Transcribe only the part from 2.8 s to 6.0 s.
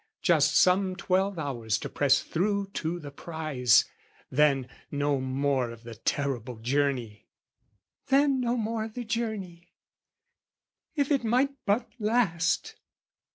the prize "Then, no more of the